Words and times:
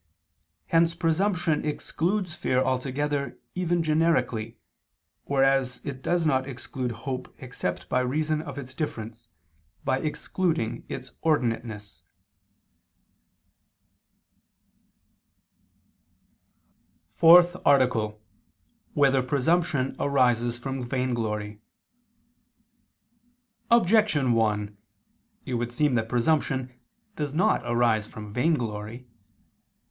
Hence 0.65 0.95
presumption 0.95 1.63
excludes 1.63 2.33
fear 2.33 2.59
altogether 2.59 3.37
even 3.53 3.83
generically, 3.83 4.57
whereas 5.25 5.79
it 5.83 6.01
does 6.01 6.25
not 6.25 6.47
exclude 6.49 6.91
hope 7.05 7.31
except 7.37 7.87
by 7.87 7.99
reason 7.99 8.41
of 8.41 8.57
its 8.57 8.73
difference, 8.73 9.29
by 9.85 9.99
excluding 9.99 10.85
its 10.89 11.11
ordinateness._______________________ 11.23 12.01
FOURTH 17.19 17.55
ARTICLE 17.63 18.01
[II 18.01 18.09
II, 18.09 18.13
Q. 18.15 18.15
21, 18.15 18.15
Art. 18.15 18.95
4] 18.95 18.99
Whether 18.99 19.21
Presumption 19.21 19.95
Arises 19.99 20.57
from 20.57 20.83
Vainglory? 20.89 21.61
Objection 23.69 24.33
1: 24.33 24.75
It 25.45 25.53
would 25.53 25.71
seem 25.71 25.93
that 25.93 26.09
presumption 26.09 26.73
does 27.15 27.35
not 27.35 27.61
arise 27.65 28.07
from 28.07 28.33
vainglory. 28.33 29.07